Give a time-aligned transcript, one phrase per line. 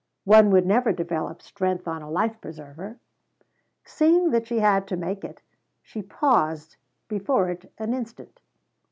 [0.25, 2.97] One would never develop strength on a life preserver.
[3.85, 5.23] Seeing that she had it to make,
[5.83, 6.77] she paused
[7.07, 8.39] before it an instant.